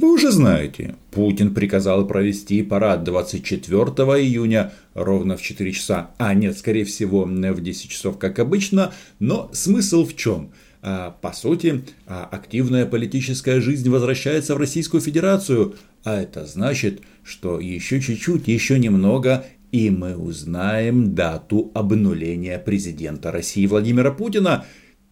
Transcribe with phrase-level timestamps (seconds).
[0.00, 3.84] Вы уже знаете, Путин приказал провести парад 24
[4.18, 9.50] июня ровно в 4 часа, а нет, скорее всего, в 10 часов, как обычно, но
[9.52, 10.52] смысл в чем?
[10.80, 17.60] А, по сути, а, активная политическая жизнь возвращается в Российскую Федерацию, а это значит, что
[17.60, 24.64] еще чуть-чуть, еще немного, и мы узнаем дату обнуления президента России Владимира Путина.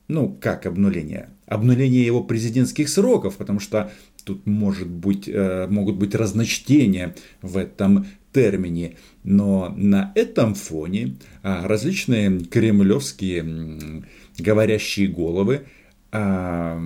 [0.09, 1.29] Ну, как обнуление?
[1.46, 3.93] Обнуление его президентских сроков, потому что
[4.25, 8.96] тут может быть, э, могут быть разночтения в этом термине.
[9.22, 14.04] Но на этом фоне а, различные кремлевские
[14.39, 15.66] говорящие головы
[16.11, 16.80] а,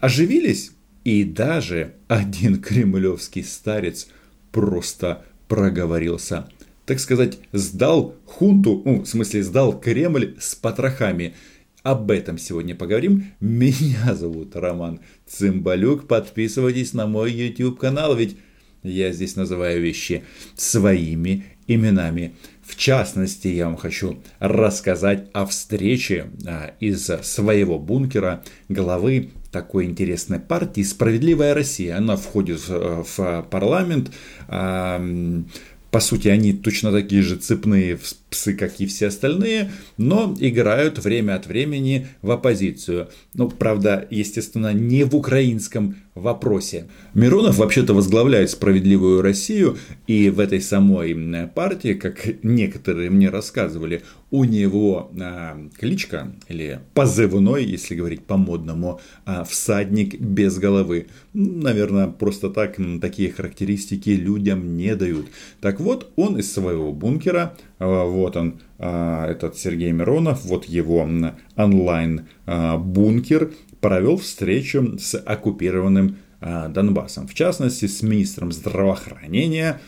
[0.00, 0.72] оживились,
[1.04, 4.08] и даже один кремлевский старец
[4.50, 6.48] просто проговорился.
[6.86, 11.34] Так сказать, сдал хунту, ну, в смысле, сдал Кремль с потрохами–
[11.84, 13.26] об этом сегодня поговорим.
[13.40, 16.08] Меня зовут Роман Цымбалюк.
[16.08, 18.38] Подписывайтесь на мой YouTube канал, ведь
[18.82, 20.24] я здесь называю вещи
[20.56, 22.34] своими именами.
[22.66, 30.40] В частности, я вам хочу рассказать о встрече а, из своего бункера главы такой интересной
[30.40, 31.98] партии «Справедливая Россия».
[31.98, 34.10] Она входит в парламент.
[34.48, 37.96] По сути, они точно такие же цепные
[38.34, 43.08] псы, как и все остальные, но играют время от времени в оппозицию.
[43.32, 46.86] Ну, правда, естественно, не в украинском вопросе.
[47.14, 51.14] Миронов вообще-то возглавляет «Справедливую Россию», и в этой самой
[51.54, 59.44] партии, как некоторые мне рассказывали, у него а, кличка, или позывной, если говорить по-модному, а,
[59.44, 61.06] «Всадник без головы».
[61.32, 65.26] Наверное, просто так такие характеристики людям не дают.
[65.60, 71.08] Так вот, он из своего бункера а, вот он, а, этот Сергей Миронов, вот его
[71.56, 79.80] онлайн-бункер, провел встречу с оккупированным а, Донбассом, в частности с министром здравоохранения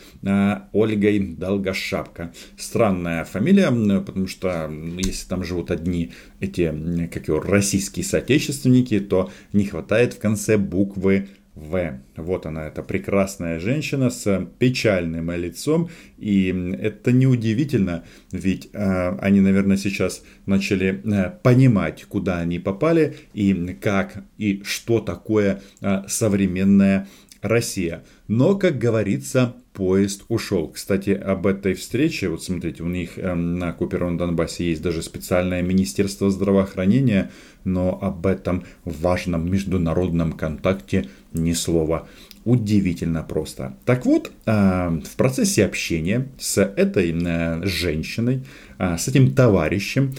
[0.71, 2.31] Ольгой Долгошапко.
[2.57, 3.69] Странная фамилия,
[4.01, 10.19] потому что если там живут одни эти, как его, российские соотечественники, то не хватает в
[10.19, 11.99] конце буквы в.
[12.15, 15.89] Вот она, эта прекрасная женщина с печальным лицом.
[16.17, 23.77] И это неудивительно, ведь э, они, наверное, сейчас начали э, понимать, куда они попали и
[23.81, 27.07] как и что такое э, современная
[27.47, 28.03] Россия.
[28.27, 30.69] Но, как говорится, поезд ушел.
[30.69, 35.61] Кстати, об этой встрече, вот смотрите, у них э, на оккупированном Донбассе есть даже специальное
[35.61, 37.31] министерство здравоохранения,
[37.63, 42.07] но об этом важном международном контакте ни слова.
[42.47, 43.75] Удивительно просто.
[43.83, 48.45] Так вот, э, в процессе общения с этой э, женщиной,
[48.79, 50.15] э, с этим товарищем,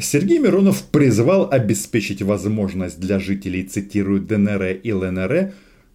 [0.00, 5.52] Сергей Миронов призвал обеспечить возможность для жителей, цитирую, ДНР и ЛНР,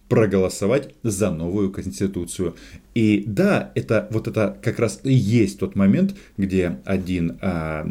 [0.08, 2.56] проголосовать за новую конституцию.
[2.94, 7.86] И да, это вот это как раз и есть тот момент, где один а,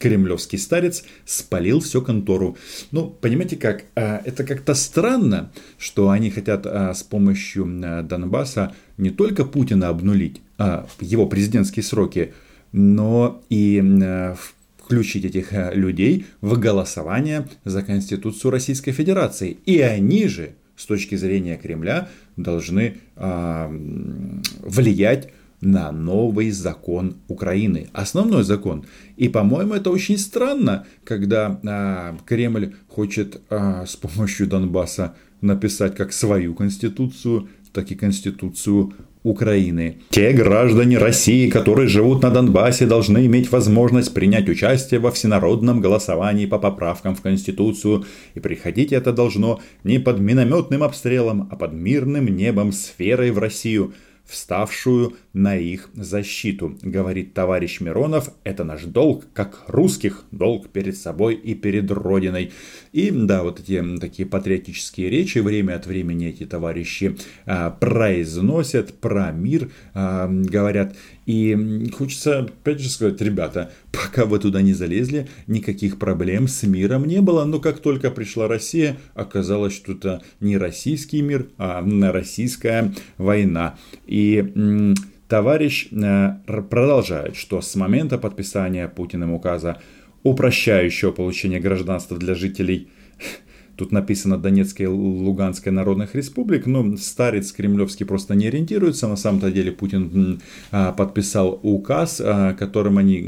[0.00, 2.56] кремлевский старец спалил всю контору.
[2.90, 8.74] Ну, понимаете как, а, это как-то странно, что они хотят а, с помощью а, Донбасса
[8.96, 12.32] не только Путина обнулить, а, его президентские сроки,
[12.72, 14.34] но и а,
[14.90, 19.58] включить этих а, людей в голосование за Конституцию Российской Федерации.
[19.64, 22.08] И они же с точки зрения Кремля
[22.38, 23.68] должны э,
[24.62, 25.28] влиять
[25.60, 28.86] на новый закон Украины, основной закон.
[29.18, 36.12] И, по-моему, это очень странно, когда э, Кремль хочет э, с помощью Донбасса написать как
[36.12, 38.92] свою конституцию, так и конституцию
[39.22, 39.98] Украины.
[40.10, 46.46] Те граждане России, которые живут на Донбассе, должны иметь возможность принять участие во всенародном голосовании
[46.46, 52.26] по поправкам в Конституцию, и приходить это должно не под минометным обстрелом, а под мирным
[52.34, 53.92] небом сферой в Россию–
[54.30, 56.78] вставшую на их защиту.
[56.82, 62.52] Говорит товарищ Миронов, это наш долг, как русских, долг перед собой и перед Родиной.
[62.92, 69.32] И да, вот эти такие патриотические речи время от времени эти товарищи а, произносят про
[69.32, 70.96] мир, а, говорят.
[71.26, 77.04] И хочется опять же сказать, ребята, пока вы туда не залезли, никаких проблем с миром
[77.04, 77.44] не было.
[77.44, 83.76] Но как только пришла Россия, оказалось, что это не российский мир, а российская война.
[84.06, 84.94] И
[85.28, 89.78] товарищ э, продолжает, что с момента подписания Путиным указа,
[90.22, 92.88] упрощающего получение гражданства для жителей
[93.80, 99.08] Тут написано Донецкой и Луганской народных республик, но старец кремлевский просто не ориентируется.
[99.08, 103.22] На самом-то деле Путин а, подписал указ, а, которым они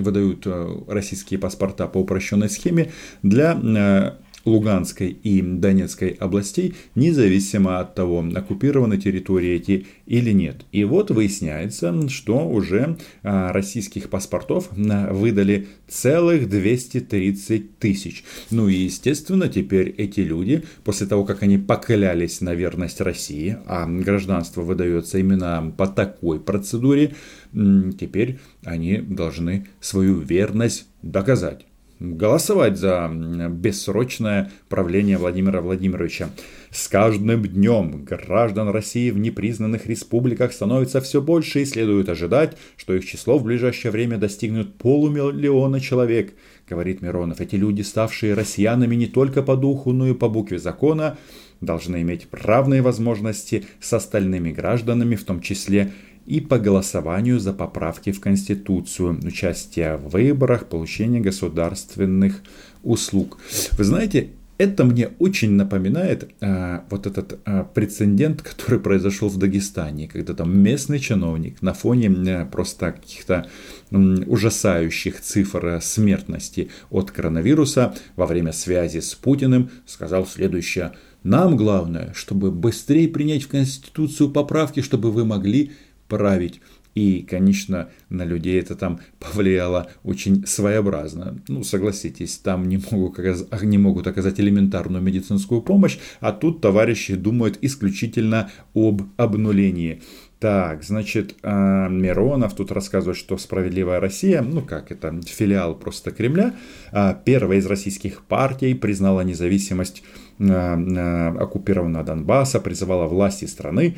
[0.00, 2.92] выдают а, российские паспорта по упрощенной схеме
[3.22, 10.64] для Луганской и Донецкой областей, независимо от того, оккупированы территории эти или нет.
[10.72, 18.24] И вот выясняется, что уже а, российских паспортов выдали целых 230 тысяч.
[18.50, 23.86] Ну и естественно, теперь эти люди, после того, как они поклялись на верность России, а
[23.86, 27.14] гражданство выдается именно по такой процедуре,
[27.52, 31.66] теперь они должны свою верность доказать
[32.00, 33.10] голосовать за
[33.50, 36.30] бессрочное правление Владимира Владимировича.
[36.70, 42.94] С каждым днем граждан России в непризнанных республиках становится все больше и следует ожидать, что
[42.94, 46.34] их число в ближайшее время достигнет полумиллиона человек,
[46.68, 47.40] говорит Миронов.
[47.40, 51.16] Эти люди, ставшие россиянами не только по духу, но и по букве закона,
[51.60, 55.92] должны иметь равные возможности с остальными гражданами, в том числе
[56.26, 62.42] и по голосованию за поправки в Конституцию, участие в выборах, получение государственных
[62.82, 63.38] услуг.
[63.72, 70.06] Вы знаете, это мне очень напоминает а, вот этот а, прецедент, который произошел в Дагестане,
[70.06, 73.48] когда там местный чиновник на фоне а, просто каких-то
[73.90, 80.92] м, ужасающих цифр смертности от коронавируса во время связи с Путиным сказал следующее.
[81.24, 85.72] Нам главное, чтобы быстрее принять в Конституцию поправки, чтобы вы могли
[86.08, 86.60] править.
[86.94, 91.40] И, конечно, на людей это там повлияло очень своеобразно.
[91.48, 93.18] Ну, согласитесь, там не могут,
[93.62, 100.02] не могут оказать элементарную медицинскую помощь, а тут товарищи думают исключительно об обнулении.
[100.44, 106.54] Так, значит, а, Миронов тут рассказывает, что «Справедливая Россия», ну как это, филиал просто Кремля,
[106.92, 110.02] а, первая из российских партий признала независимость
[110.38, 113.96] а, оккупированного Донбасса, призывала власти страны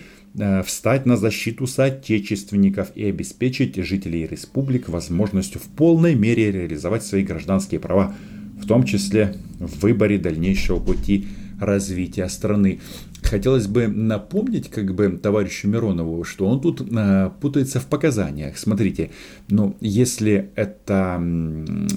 [0.64, 7.80] встать на защиту соотечественников и обеспечить жителей республик возможностью в полной мере реализовать свои гражданские
[7.80, 8.14] права,
[8.62, 11.26] в том числе в выборе дальнейшего пути
[11.60, 12.80] развития страны.
[13.30, 18.56] Хотелось бы напомнить как бы товарищу Миронову, что он тут э, путается в показаниях.
[18.56, 19.10] Смотрите,
[19.48, 21.20] ну если это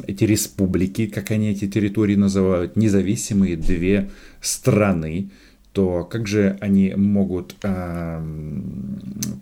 [0.08, 4.10] эти республики, как они эти территории называют, независимые две
[4.42, 5.30] страны,
[5.72, 8.22] то как же они могут э,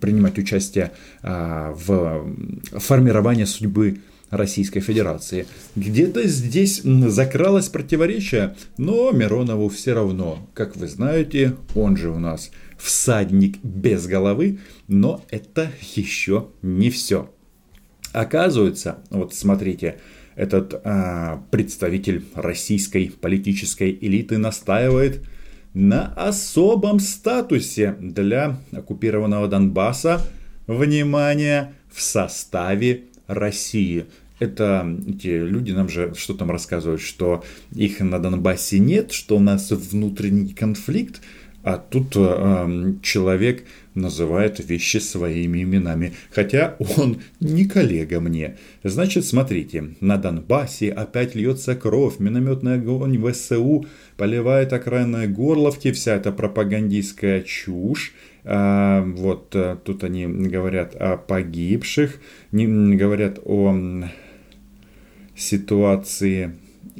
[0.02, 0.92] принимать участие
[1.24, 2.28] э, в
[2.74, 4.00] формировании судьбы
[4.30, 5.48] Российской Федерации.
[5.76, 10.48] Где-то здесь закралось противоречие, но Миронову все равно.
[10.54, 17.32] Как вы знаете, он же у нас всадник без головы, но это еще не все.
[18.12, 20.00] Оказывается, вот смотрите,
[20.36, 25.24] этот а, представитель российской политической элиты настаивает
[25.74, 30.22] на особом статусе для оккупированного Донбасса,
[30.68, 34.06] внимание, в составе России.
[34.40, 37.44] Это эти люди нам же что там рассказывают, что
[37.74, 41.22] их на Донбассе нет, что у нас внутренний конфликт,
[41.64, 48.56] а тут э, человек называет вещи своими именами, хотя он не коллега мне.
[48.84, 53.86] Значит, смотрите, на Донбассе опять льется кровь, минометный огонь ВСУ
[54.16, 58.14] поливает окраинные горловки, вся эта пропагандистская чушь.
[58.50, 62.20] А, вот э, тут они говорят о погибших,
[62.54, 63.76] говорят о
[65.36, 66.56] ситуации,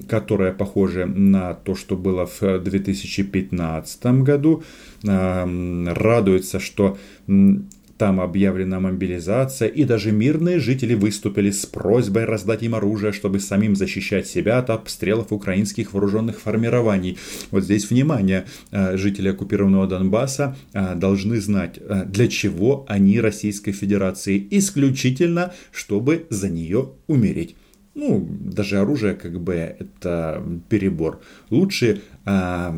[0.10, 4.64] которая похожа на то, что было в 2015 году.
[5.08, 5.48] А,
[5.88, 6.98] радуется, что
[7.98, 13.76] там объявлена мобилизация, и даже мирные жители выступили с просьбой раздать им оружие, чтобы самим
[13.76, 17.18] защищать себя от обстрелов украинских вооруженных формирований.
[17.52, 23.72] Вот здесь внимание, э, жители оккупированного Донбасса э, должны знать, э, для чего они Российской
[23.72, 27.56] Федерации, исключительно, чтобы за нее умереть
[27.98, 31.20] ну, даже оружие как бы это перебор.
[31.50, 32.74] Лучше а,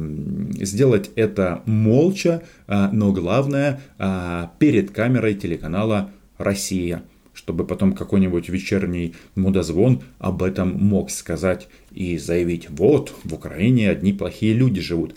[0.61, 9.15] сделать это молча, а, но главное а, перед камерой телеканала «Россия» чтобы потом какой-нибудь вечерний
[9.35, 15.15] мудозвон об этом мог сказать и заявить, вот, в Украине одни плохие люди живут.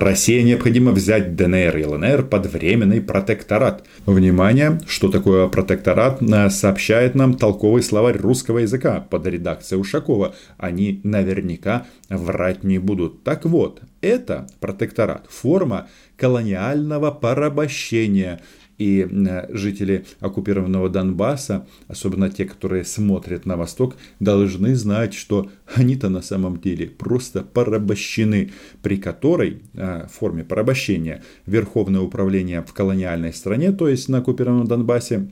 [0.00, 3.84] России необходимо взять ДНР и ЛНР под временный протекторат.
[4.06, 10.34] Внимание, что такое протекторат, э, сообщает нам толковый словарь русского языка под редакцией Ушакова.
[10.58, 13.22] Они наверняка врать не будут.
[13.24, 18.40] Так вот, это протекторат, форма колониального порабощения–
[18.80, 19.06] и
[19.50, 26.58] жители оккупированного Донбасса, особенно те, которые смотрят на восток, должны знать, что они-то на самом
[26.58, 34.08] деле просто порабощены, при которой в форме порабощения Верховное управление в колониальной стране, то есть
[34.08, 35.30] на оккупированном Донбассе,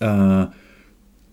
[0.00, 0.46] э,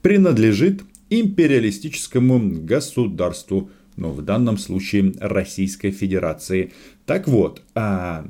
[0.03, 6.73] принадлежит империалистическому государству но в данном случае Российской Федерации.
[7.05, 8.25] Так вот, а,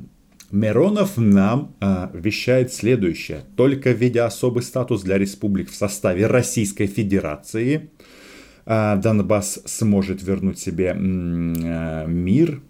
[0.53, 3.41] Миронов нам а, вещает следующее.
[3.57, 7.89] Только введя особый статус для республик в составе Российской Федерации,
[8.67, 12.61] а, Донбасс сможет вернуть себе а, мир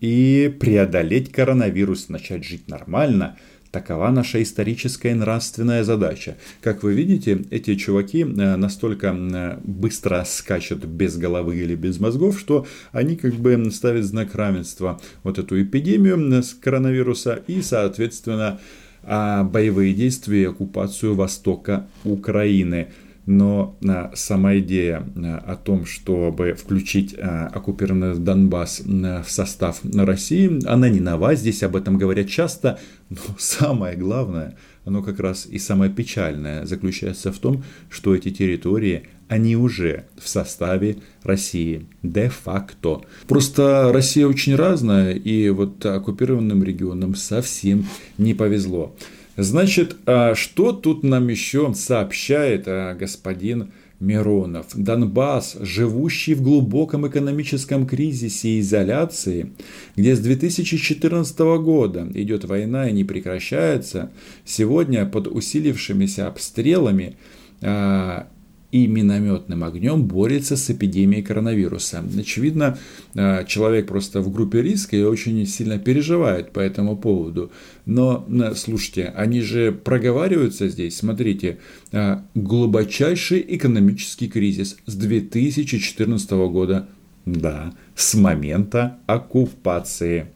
[0.00, 3.38] и преодолеть коронавирус, начать жить нормально–
[3.70, 6.38] Такова наша историческая и нравственная задача.
[6.62, 9.14] Как вы видите, эти чуваки э, настолько
[9.62, 15.38] быстро скачут без головы или без мозгов, что они как бы ставят знак равенства вот
[15.38, 18.58] эту эпидемию с коронавируса и, соответственно,
[19.02, 22.88] а, боевые действия и оккупацию востока Украины
[23.28, 30.66] но а, сама идея а, о том, чтобы включить а, оккупированный Донбасс в состав России,
[30.66, 32.78] она не нова, здесь об этом говорят часто,
[33.10, 34.56] но самое главное,
[34.86, 40.26] оно как раз и самое печальное заключается в том, что эти территории, они уже в
[40.26, 43.02] составе России де-факто.
[43.26, 47.84] Просто Россия очень разная, и вот оккупированным регионам совсем
[48.16, 48.96] не повезло.
[49.40, 54.66] Значит, а что тут нам еще сообщает а, господин Миронов?
[54.74, 59.52] Донбасс, живущий в глубоком экономическом кризисе и изоляции,
[59.94, 64.10] где с 2014 года идет война и не прекращается,
[64.44, 67.16] сегодня под усилившимися обстрелами
[67.62, 68.26] а,
[68.70, 72.04] и минометным огнем борется с эпидемией коронавируса.
[72.18, 72.78] Очевидно,
[73.14, 77.50] а, человек просто в группе риска и очень сильно переживает по этому поводу.
[77.86, 80.96] Но, слушайте, они же проговариваются здесь.
[80.98, 81.58] Смотрите,
[81.92, 86.88] а, глубочайший экономический кризис с 2014 года.
[87.24, 90.28] Да, с момента оккупации.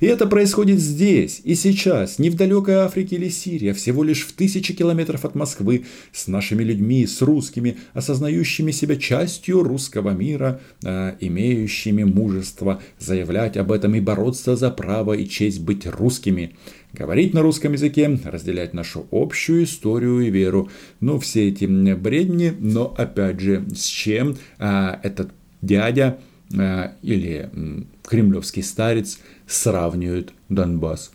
[0.00, 4.26] И это происходит здесь и сейчас, не в далекой Африке или Сирии, а всего лишь
[4.26, 10.60] в тысячи километров от Москвы, с нашими людьми, с русскими, осознающими себя частью русского мира,
[10.84, 16.54] э, имеющими мужество заявлять об этом и бороться за право и честь быть русскими
[16.92, 20.70] говорить на русском языке, разделять нашу общую историю и веру.
[21.00, 25.30] Ну, все эти бредни, но опять же, с чем а, этот
[25.62, 26.18] дядя
[26.50, 31.12] или м, кремлевский старец сравнивают Донбасс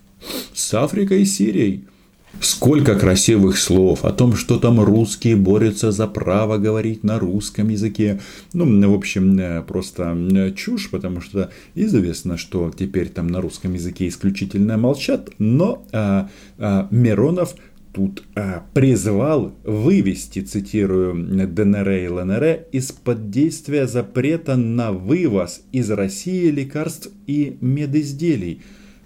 [0.54, 1.86] с Африкой и Сирией.
[2.42, 8.20] Сколько красивых слов о том, что там русские борются за право говорить на русском языке.
[8.51, 13.74] Ну, в общем, э, просто э, чушь, потому что известно, что теперь там на русском
[13.74, 17.56] языке исключительно молчат, но а, а, Миронов
[17.96, 26.50] тут а, призвал вывести, цитирую, ДНР и ЛНР из-под действия запрета на вывоз из России
[26.50, 28.62] лекарств и медизделий.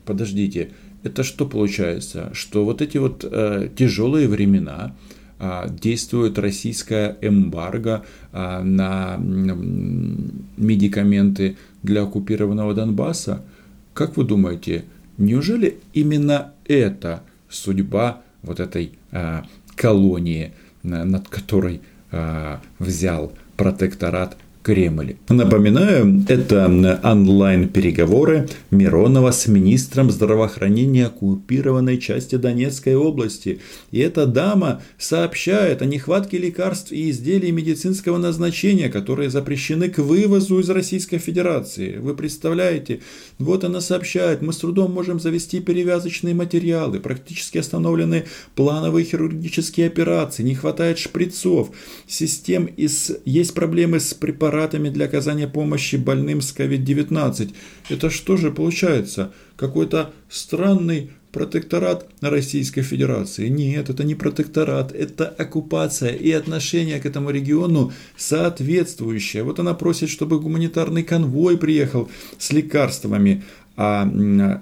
[0.05, 0.71] Подождите,
[1.03, 2.31] это что получается?
[2.33, 4.95] Что вот эти вот э, тяжелые времена
[5.37, 9.17] э, действует российская эмбарго э, на
[10.57, 13.43] медикаменты для оккупированного Донбасса?
[13.93, 14.85] Как вы думаете,
[15.19, 20.53] неужели именно это судьба вот этой а, колонии,
[20.83, 21.81] над которой
[22.11, 25.15] а, взял протекторат Кремль.
[25.29, 33.61] Напоминаю, это онлайн-переговоры Миронова с министром здравоохранения оккупированной части Донецкой области.
[33.91, 40.59] И эта дама сообщает о нехватке лекарств и изделий медицинского назначения, которые запрещены к вывозу
[40.59, 41.97] из Российской Федерации.
[41.97, 42.99] Вы представляете?
[43.37, 48.25] Вот она сообщает, мы с трудом можем завести перевязочные материалы, практически остановлены
[48.55, 51.71] плановые хирургические операции, не хватает шприцов,
[52.07, 53.11] систем, из...
[53.23, 57.53] есть проблемы с препаратами препаратами для оказания помощи больным с COVID-19.
[57.89, 59.31] Это что же получается?
[59.55, 63.49] Какой-то странный протекторат Российской Федерации.
[63.49, 69.43] Нет, это не протекторат, это оккупация и отношение к этому региону соответствующее.
[69.43, 73.43] Вот она просит, чтобы гуманитарный конвой приехал с лекарствами,
[73.77, 74.09] а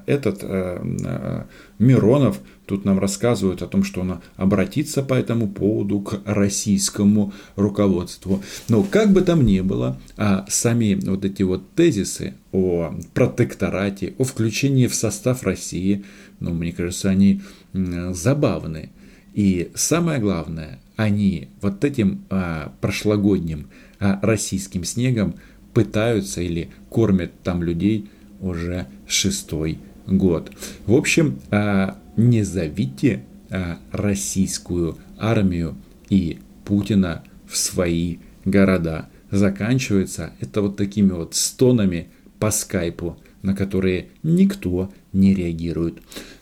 [0.06, 1.44] этот э, э,
[1.80, 8.44] Миронов тут нам рассказывает о том, что он обратится по этому поводу к российскому руководству.
[8.68, 14.24] Но как бы там ни было, а сами вот эти вот тезисы о протекторате, о
[14.24, 16.04] включении в состав России,
[16.40, 17.42] ну, мне кажется, они
[17.74, 18.90] забавны.
[19.34, 23.68] И самое главное, они вот этим а, прошлогодним
[24.00, 25.36] а, российским снегом
[25.74, 28.10] пытаются или кормят там людей
[28.42, 30.52] уже шестой год.
[30.86, 35.76] В общем, а, не зовите а, российскую армию
[36.10, 39.10] и Путина в свои города.
[39.30, 42.08] Заканчивается это вот такими вот стонами
[42.40, 46.00] по скайпу, на которые никто не реагирует.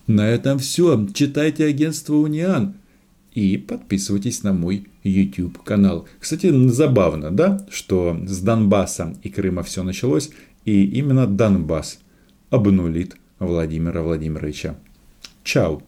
[0.07, 1.07] На этом все.
[1.13, 2.75] Читайте агентство Униан
[3.34, 6.07] и подписывайтесь на мой YouTube канал.
[6.19, 10.29] Кстати, забавно, да, что с Донбасса и Крыма все началось,
[10.63, 12.00] и именно Донбасс
[12.50, 14.75] обнулит Владимира Владимировича.
[15.44, 15.82] Чао!